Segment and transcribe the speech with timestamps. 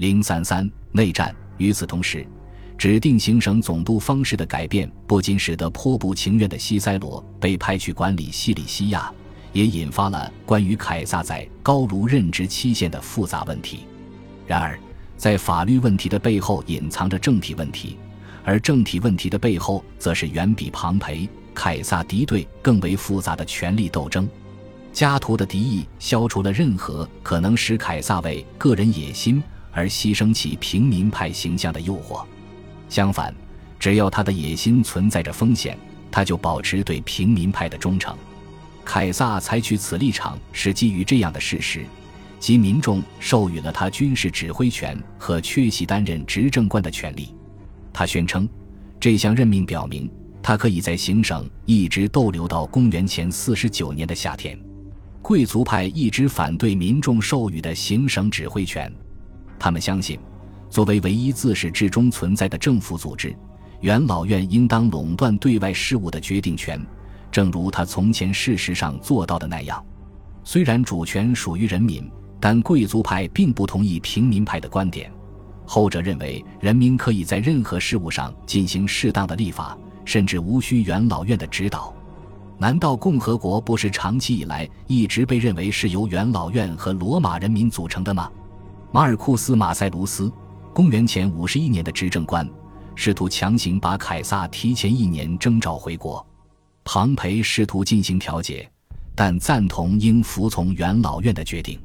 [0.00, 1.34] 零三三内战。
[1.58, 2.26] 与此同时，
[2.78, 9.12] 指定行省总督方式的改变，不仅使得颇不情愿的西塞罗被派去管理西里西亚，
[9.52, 13.80] 也引发了关于凯撒在高卢任职期限的复杂问题。
[14.46, 14.80] 然而，
[15.18, 17.98] 在法律问题的背后隐藏着政体问题，
[18.42, 24.26] 而政体问题的背后，则是远比庞培、凯撒敌对更为复杂的权力斗争。
[24.94, 29.42] 家徒的敌意消除了任何可能使凯撒为个人野心
[29.72, 32.24] 而牺牲起平民派形象的诱惑。
[32.88, 33.34] 相反，
[33.78, 35.78] 只要他的野心存在着风险，
[36.10, 38.16] 他就保持对平民派的忠诚。
[38.84, 41.84] 凯撒采取此立场是基于这样的事实：
[42.40, 47.34] 即民众授予了他军事指挥权和缺席担任执政官的权利。
[47.92, 48.48] 他宣称，
[48.98, 50.10] 这项任命表明
[50.42, 54.58] 他可以在行省一直逗留到公元前四十九年的夏天。
[55.22, 58.90] 贵族派一直反对民众授予的行省指挥权，
[59.60, 60.18] 他们相信，
[60.70, 63.36] 作为唯一自始至终存在的政府组织，
[63.80, 66.80] 元老院应当垄断对外事务的决定权，
[67.30, 69.84] 正如他从前事实上做到的那样。
[70.42, 75.12] 虽然主权属于人民，但贵族派并不同意平民派的观点，
[75.66, 81.94] 后者认为人民可以在任何事务上进行适当的立法，甚至无需元老院的指导。
[82.58, 88.30] 难道共和国不是长期以来一直被认为是由元老院和罗马人民组成的吗？
[88.92, 90.32] 马尔库斯·马塞卢斯，
[90.74, 92.48] 公元前五十一年的执政官，
[92.96, 96.26] 试图强行把凯撒提前一年征召回国。
[96.82, 98.68] 庞培试图进行调解，
[99.14, 101.80] 但赞同应服从元老院的决定。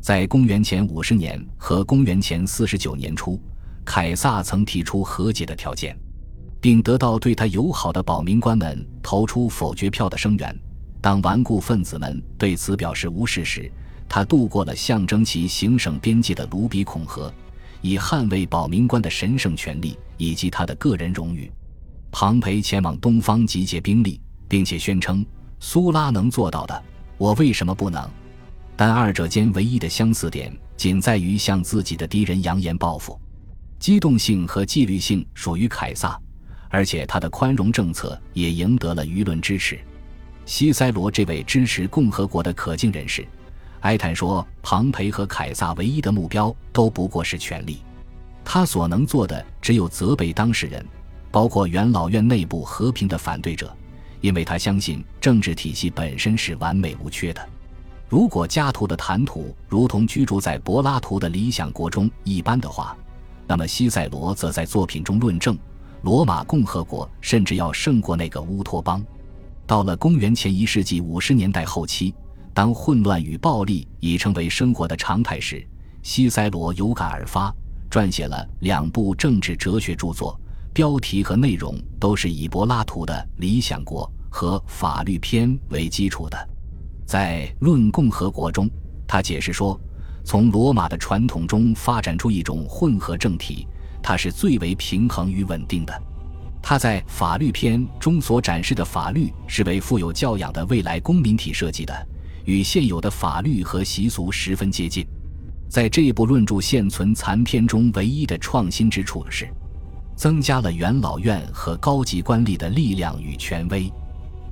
[0.00, 3.38] 在公元前五十年和公元前四十九年初，
[3.84, 5.94] 凯撒曾提出和解的条件。
[6.60, 10.60] 并得到对他友好的保民官们投出否决票的声援。
[11.00, 13.70] 当顽固分子们对此表示无视时，
[14.08, 17.32] 他渡过了象征其行省边界的卢比孔河，
[17.82, 21.50] 以捍卫保民官的神圣权利以及他的个人荣誉。
[22.10, 25.24] 庞培前往东方集结兵力，并且宣称
[25.60, 26.82] ：“苏拉能做到的，
[27.18, 28.08] 我为什么不能？”
[28.74, 33.20] 但二者间唯一的相似点仅在于向自己的敌人扬言报复。
[33.78, 36.18] 机动性和纪律性属于凯撒。
[36.70, 39.78] 而且他的宽容政策也赢得了舆论支持。
[40.44, 43.26] 西塞罗这位支持共和国的可敬人士，
[43.80, 47.78] 哀叹说：“庞培和凯撒唯一的目标都不过是权力，
[48.44, 50.84] 他所能做的只有责备当事人，
[51.30, 53.74] 包括元老院内部和平的反对者，
[54.20, 57.48] 因为他相信政治体系本身是完美无缺的。
[58.08, 62.96] 如果加图的谈吐如同居住在柏拉图的理想国中一般的话，
[63.46, 65.56] 那么西塞罗则在作品中论证。”
[66.02, 69.04] 罗马共和国甚至要胜过那个乌托邦。
[69.66, 72.14] 到了公元前一世纪五十年代后期，
[72.58, 75.64] 当混乱与暴力已成为生活的常态时，
[76.02, 77.54] 西塞罗有感而发，
[77.88, 80.36] 撰写了两部政治哲学著作，
[80.74, 86.48] 标题和内容都是以柏拉图的《理想国》和《法律篇》为基础的。
[87.06, 88.68] 在《论共和国》中，
[89.06, 89.80] 他解释说，
[90.24, 93.68] 从罗马的传统中发展出一种混合政体。
[94.02, 96.02] 它是最为平衡与稳定的。
[96.60, 102.08] 他在法律篇中所展示的法律是为富有教养的未来公民体设计的，
[102.48, 105.06] 与现有的法律和习俗十分接近。
[105.68, 109.46] 在这部论著现存残篇中，唯一的创新之处是，
[110.16, 113.82] 增加了元老院和高级官吏的力量与权威。《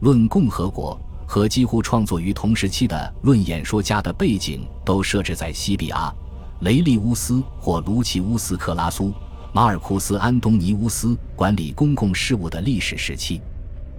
[0.01, 0.95] 论共和国》
[1.27, 6.15] 和几乎创作于同时期的《论演说家》的背景都设置在西比阿、
[6.61, 9.11] 雷利乌斯或卢奇乌斯·克拉苏。
[9.55, 13.41] 马尔库斯·安东尼乌斯管理公共事务的历史时期，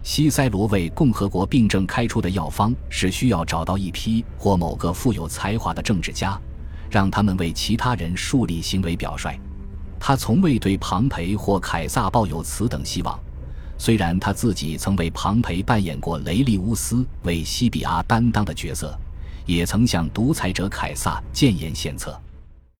[0.09, 6.40] 西塞罗为共和国病症开出的药方是需要找到一批或某个富有才华的政治家，
[6.90, 9.38] 让他们为其他人树立行为表率。
[10.00, 13.19] 他从未对庞培或凯撒抱有此等希望，
[13.78, 18.97] 虽然他自己曾为庞培扮演过雷利乌斯为西比阿担当的角色，
[19.45, 22.18] 也曾向独裁者凯撒建言献策。